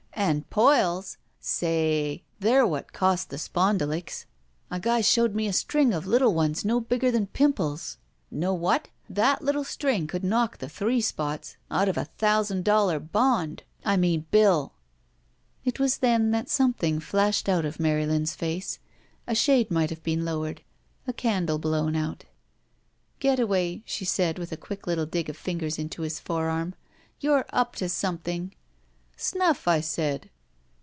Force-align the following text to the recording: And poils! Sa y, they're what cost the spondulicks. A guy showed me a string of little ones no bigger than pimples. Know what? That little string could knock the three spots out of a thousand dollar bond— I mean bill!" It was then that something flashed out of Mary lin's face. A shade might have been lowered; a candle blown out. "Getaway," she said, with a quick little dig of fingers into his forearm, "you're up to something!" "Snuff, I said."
And 0.13 0.47
poils! 0.51 1.17
Sa 1.39 1.65
y, 1.67 2.21
they're 2.39 2.65
what 2.65 2.93
cost 2.93 3.31
the 3.31 3.37
spondulicks. 3.37 4.25
A 4.69 4.79
guy 4.79 5.01
showed 5.01 5.33
me 5.33 5.47
a 5.47 5.51
string 5.53 5.95
of 5.95 6.05
little 6.05 6.35
ones 6.35 6.63
no 6.63 6.79
bigger 6.79 7.09
than 7.09 7.25
pimples. 7.25 7.97
Know 8.29 8.53
what? 8.53 8.89
That 9.09 9.41
little 9.41 9.63
string 9.63 10.05
could 10.05 10.23
knock 10.23 10.59
the 10.59 10.69
three 10.69 11.01
spots 11.01 11.57
out 11.71 11.89
of 11.89 11.97
a 11.97 12.05
thousand 12.05 12.63
dollar 12.63 12.99
bond— 12.99 13.63
I 13.83 13.97
mean 13.97 14.27
bill!" 14.29 14.73
It 15.65 15.79
was 15.79 15.97
then 15.97 16.29
that 16.31 16.49
something 16.49 16.99
flashed 16.99 17.49
out 17.49 17.65
of 17.65 17.79
Mary 17.79 18.05
lin's 18.05 18.35
face. 18.35 18.77
A 19.25 19.33
shade 19.33 19.71
might 19.71 19.89
have 19.89 20.03
been 20.03 20.23
lowered; 20.23 20.61
a 21.07 21.13
candle 21.13 21.57
blown 21.57 21.95
out. 21.95 22.25
"Getaway," 23.19 23.81
she 23.85 24.05
said, 24.05 24.37
with 24.37 24.51
a 24.51 24.57
quick 24.57 24.85
little 24.85 25.07
dig 25.07 25.29
of 25.29 25.35
fingers 25.35 25.79
into 25.79 26.03
his 26.03 26.19
forearm, 26.19 26.75
"you're 27.19 27.45
up 27.51 27.75
to 27.77 27.89
something!" 27.89 28.53
"Snuff, 29.17 29.67
I 29.67 29.81
said." 29.81 30.31